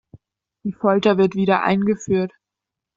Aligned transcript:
Die 0.63 0.71
Folter 0.71 1.19
wird 1.19 1.35
wieder 1.35 1.61
eingeführt. 1.63 2.33